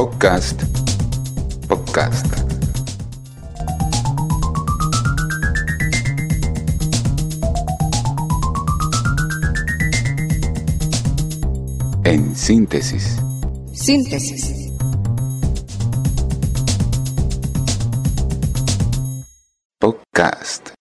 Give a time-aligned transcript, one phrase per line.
[0.00, 0.62] Podcast.
[1.68, 2.24] Podcast.
[12.04, 13.18] En síntesis.
[13.74, 14.72] Síntesis.
[19.78, 20.79] Podcast.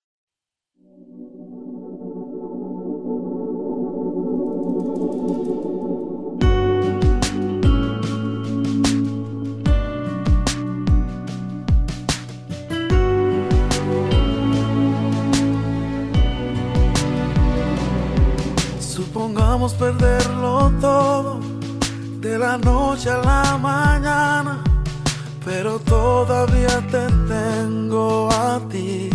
[22.39, 24.63] La noche a la mañana,
[25.43, 29.09] pero todavía te tengo a ti.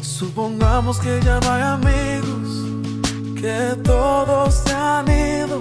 [0.00, 2.48] Supongamos que ya no hay amigos,
[3.38, 5.60] que todos se han ido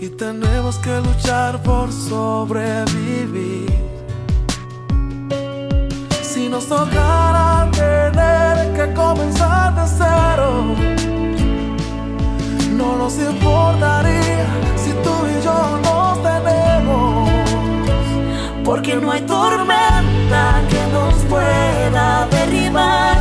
[0.00, 3.66] y tenemos que luchar por sobrevivir.
[6.22, 10.50] Si nos tocara tener que comenzar de cero,
[12.76, 13.67] no nos importaría
[18.68, 23.16] Porque no hay tormenta que nos pueda derribar.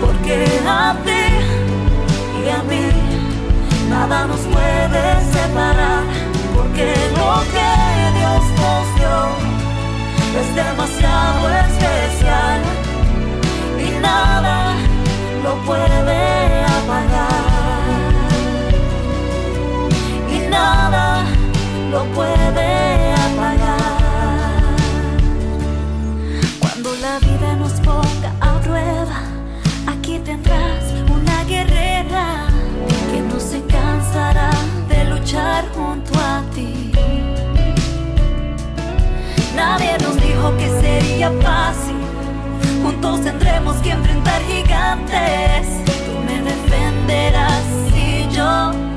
[0.00, 1.24] Porque a ti
[2.40, 2.84] y a mí
[3.90, 6.04] nada nos puede separar.
[6.54, 7.70] Porque lo que
[8.18, 9.18] Dios nos dio
[10.40, 12.60] es demasiado especial
[13.76, 14.76] y nada
[15.42, 17.42] lo puede apagar.
[20.30, 21.24] Y nada
[21.90, 22.87] lo puede
[27.58, 29.20] nos ponga a prueba,
[29.86, 32.46] aquí tendrás una guerrera
[33.10, 34.50] que no se cansará
[34.88, 36.92] de luchar junto a ti.
[39.56, 41.96] Nadie nos dijo que sería fácil.
[42.82, 45.66] Juntos tendremos que enfrentar gigantes.
[46.06, 47.64] Tú me defenderás
[47.96, 48.87] y yo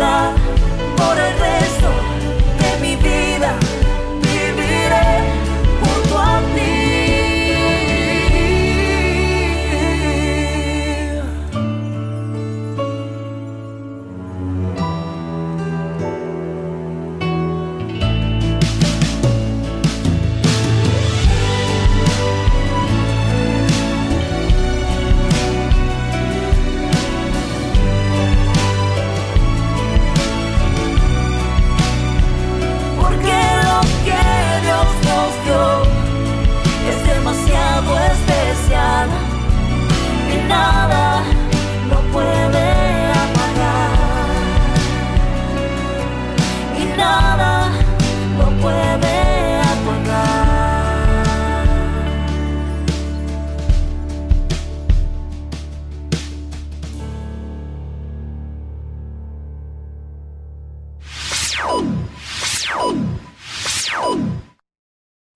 [0.00, 0.39] love.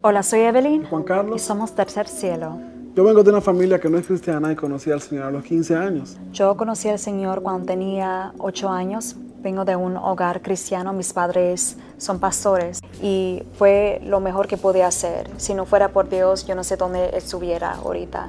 [0.07, 2.59] Hola, soy Evelyn Juan y Carlos, somos Tercer Cielo.
[2.95, 5.43] yo vengo de una familia que no es cristiana y conocí al Señor a los
[5.45, 6.19] 15 años.
[6.31, 9.17] Yo conocí al Señor cuando tenía 8 años.
[9.43, 14.83] Vengo de un hogar cristiano, mis padres son pastores y fue lo mejor que pude
[14.83, 15.31] hacer.
[15.39, 18.29] Si no fuera por Dios, yo no sé dónde estuviera ahorita.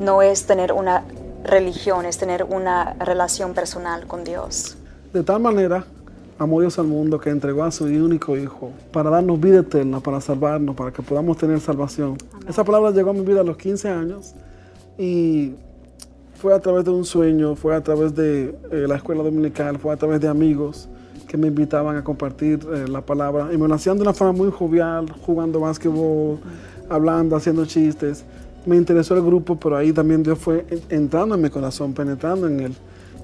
[0.00, 1.04] No es tener una
[1.44, 4.76] religión, es tener una relación personal con Dios.
[5.12, 5.86] De tal manera,
[6.38, 10.20] amó Dios al mundo que entregó a su único Hijo para darnos vida eterna, para
[10.20, 12.16] salvarnos, para que podamos tener salvación.
[12.48, 14.34] Esa palabra llegó a mi vida a los 15 años
[14.98, 15.54] y
[16.34, 19.92] fue a través de un sueño, fue a través de eh, la escuela dominical, fue
[19.92, 20.88] a través de amigos
[21.26, 24.32] que me invitaban a compartir eh, la palabra y me lo hacían de una forma
[24.32, 26.38] muy jovial, jugando básquetbol,
[26.88, 28.24] hablando, haciendo chistes.
[28.64, 32.60] Me interesó el grupo, pero ahí también Dios fue entrando en mi corazón, penetrando en
[32.60, 32.74] él.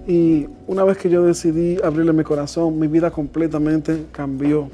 [0.07, 4.69] Y una vez que yo decidí abrirle mi corazón, mi vida completamente cambió.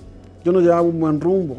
[0.45, 1.57] Yo no llevaba un buen rumbo.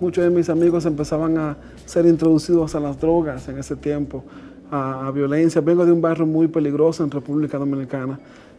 [0.00, 1.56] Muchos de mis amigos empezaban a
[1.86, 4.24] ser introducidos a las drogas en ese tiempo,
[4.70, 5.60] a, a violencia.
[5.60, 8.18] Vengo de un barrio muy peligroso en República Dominicana.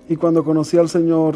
[0.09, 1.35] Y cuando conocí al Señor,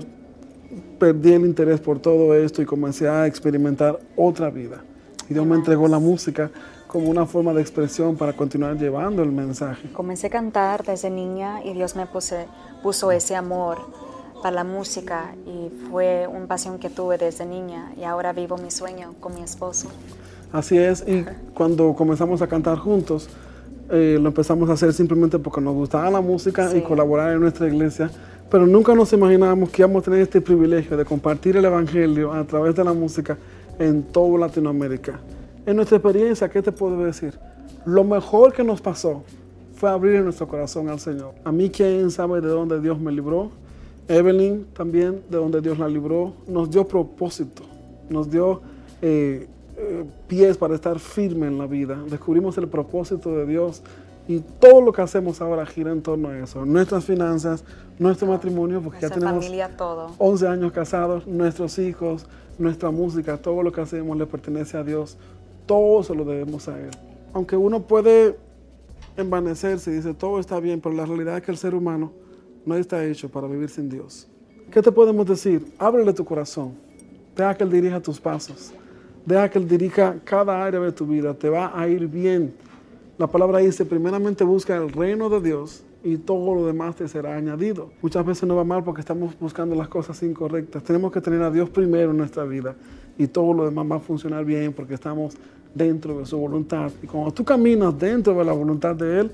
[0.98, 4.84] perdí el interés por todo esto y comencé a experimentar otra vida.
[5.30, 6.50] Y Dios me entregó la música
[6.94, 9.90] como una forma de expresión para continuar llevando el mensaje.
[9.92, 12.46] Comencé a cantar desde niña y Dios me puse-
[12.84, 13.80] puso ese amor
[14.44, 18.70] para la música y fue una pasión que tuve desde niña y ahora vivo mi
[18.70, 19.88] sueño con mi esposo.
[20.52, 21.26] Así es, y
[21.56, 23.28] cuando comenzamos a cantar juntos,
[23.90, 27.68] eh, lo empezamos a hacer simplemente porque nos gustaba la música y colaborar en nuestra
[27.68, 28.12] iglesia,
[28.52, 32.44] pero nunca nos imaginábamos que íbamos a tener este privilegio de compartir el Evangelio a
[32.44, 33.36] través de la música
[33.80, 35.20] en toda Latinoamérica.
[35.66, 37.34] En nuestra experiencia, ¿qué te puedo decir?
[37.86, 39.24] Lo mejor que nos pasó
[39.76, 41.34] fue abrir nuestro corazón al Señor.
[41.44, 43.52] A mí, ¿quién sabe de dónde Dios me libró?
[44.10, 47.64] Evelyn también, de donde Dios la libró, nos dio propósito,
[48.10, 48.62] nos dio
[49.02, 51.98] eh, eh, pies para estar firme en la vida.
[52.10, 53.82] Descubrimos el propósito de Dios
[54.28, 56.66] y todo lo que hacemos ahora gira en torno a eso.
[56.66, 57.64] Nuestras finanzas,
[58.00, 60.12] nuestro matrimonio, porque ya Nuestra tenemos familia, todo.
[60.18, 62.26] 11 años casados, nuestros hijos,
[62.58, 65.18] nuestra música, todo lo que hacemos le pertenece a Dios.
[65.66, 66.92] Todo se lo debemos a Él.
[67.34, 68.38] Aunque uno puede
[69.18, 72.12] envanecerse y dice todo está bien, pero la realidad es que el ser humano
[72.66, 74.28] no está hecho para vivir sin Dios.
[74.72, 75.74] ¿Qué te podemos decir?
[75.78, 76.74] Ábrele tu corazón.
[77.36, 78.74] Deja que Él dirija tus pasos.
[79.26, 81.34] Deja que Él dirija cada área de tu vida.
[81.34, 82.54] Te va a ir bien.
[83.18, 87.36] La palabra dice, primeramente busca el reino de Dios y todo lo demás te será
[87.36, 87.92] añadido.
[88.02, 90.84] Muchas veces no va mal porque estamos buscando las cosas incorrectas.
[90.84, 92.76] Tenemos que tener a Dios primero en nuestra vida
[93.18, 95.36] y todo lo demás va a funcionar bien porque estamos
[95.74, 96.92] dentro de su voluntad.
[97.02, 99.32] Y cuando tú caminas dentro de la voluntad de Él,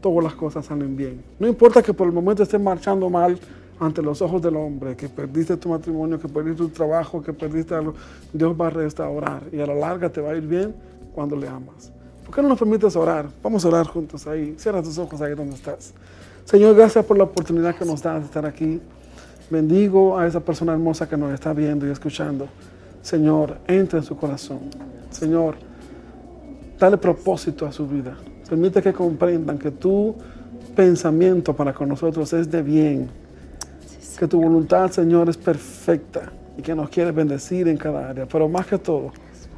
[0.00, 1.22] todas las cosas salen bien.
[1.38, 3.38] No importa que por el momento estés marchando mal
[3.78, 7.74] ante los ojos del hombre, que perdiste tu matrimonio, que perdiste tu trabajo, que perdiste
[7.74, 7.94] algo,
[8.32, 10.74] Dios va a restaurar y a la larga te va a ir bien
[11.14, 11.92] cuando le amas.
[12.24, 13.26] ¿Por qué no nos permites orar?
[13.42, 14.54] Vamos a orar juntos ahí.
[14.58, 15.92] Cierra tus ojos ahí donde estás.
[16.44, 18.80] Señor, gracias por la oportunidad que nos das de estar aquí.
[19.48, 22.48] Bendigo a esa persona hermosa que nos está viendo y escuchando.
[23.06, 24.58] Señor, entra en su corazón.
[25.10, 25.54] Señor,
[26.76, 28.16] dale propósito a su vida.
[28.48, 30.16] Permite que comprendan que tu
[30.74, 33.08] pensamiento para con nosotros es de bien.
[34.18, 38.26] Que tu voluntad, Señor, es perfecta y que nos quieres bendecir en cada área.
[38.26, 39.12] Pero más que todo,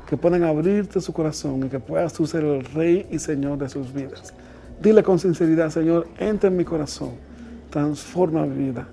[0.06, 3.70] que puedan abrirte su corazón y que puedas tú ser el Rey y Señor de
[3.70, 4.34] sus vidas.
[4.82, 7.12] Dile con sinceridad, Señor, entra en mi corazón,
[7.70, 8.86] transforma mi vida,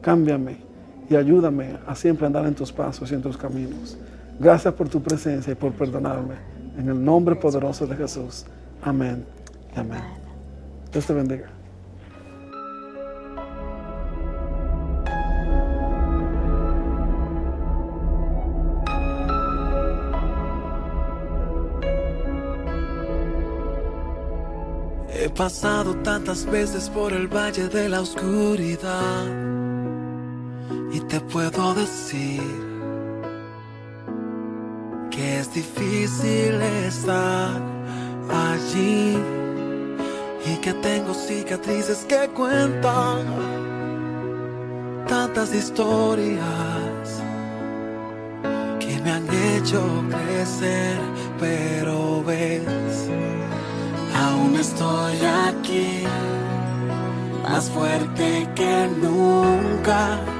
[0.00, 0.69] cámbiame
[1.10, 3.98] y ayúdame a siempre andar en tus pasos y en tus caminos.
[4.38, 6.36] Gracias por tu presencia y por perdonarme.
[6.78, 8.46] En el nombre poderoso de Jesús.
[8.80, 9.26] Amén.
[9.74, 10.00] y Amén.
[10.92, 11.48] Dios te bendiga.
[25.12, 29.59] He pasado tantas veces por el valle de la oscuridad
[30.92, 32.42] y te puedo decir
[35.10, 37.60] que es difícil estar
[38.28, 39.16] allí
[40.46, 43.24] y que tengo cicatrices que cuentan
[45.06, 47.22] tantas historias
[48.78, 50.98] que me han hecho crecer,
[51.38, 53.08] pero ves.
[54.16, 55.16] Aún estoy
[55.48, 56.04] aquí,
[57.42, 60.39] más fuerte que nunca.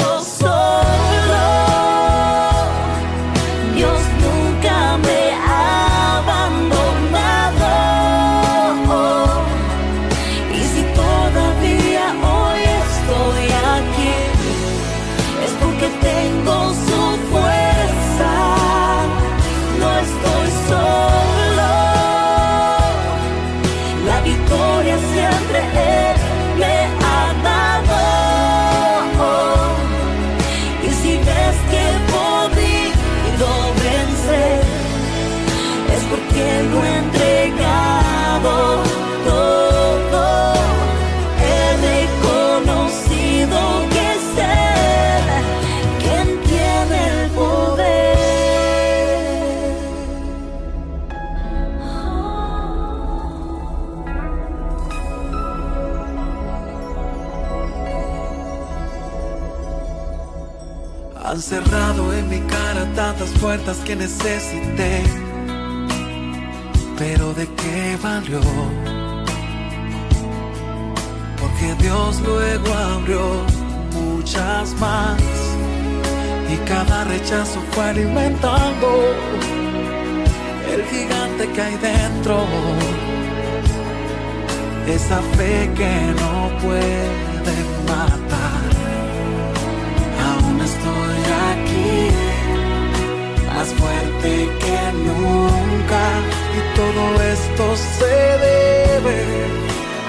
[61.23, 65.03] Han cerrado en mi cara tantas puertas que necesité.
[66.97, 68.41] Pero de qué valió?
[71.39, 73.21] Porque Dios luego abrió
[73.93, 75.21] muchas más.
[76.51, 78.87] Y cada rechazo fue alimentando
[80.73, 82.45] el gigante que hay dentro.
[84.87, 87.05] Esa fe que no puede
[87.87, 88.40] matar.
[97.41, 99.17] esto se debe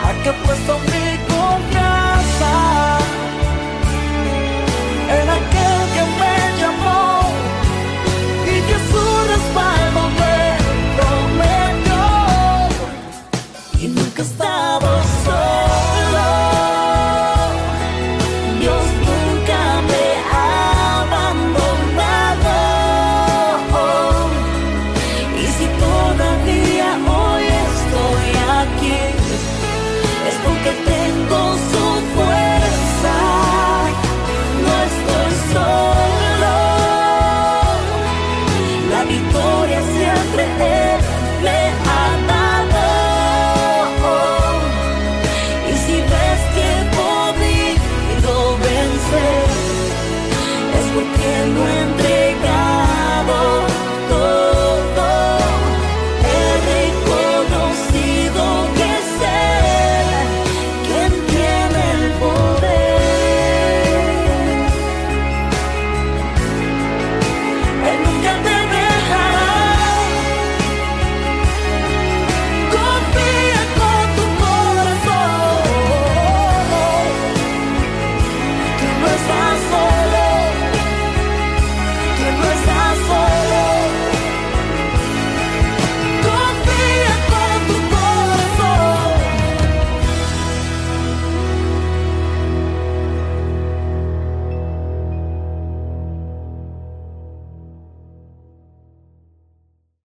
[0.05, 1.32] a que he puesto mi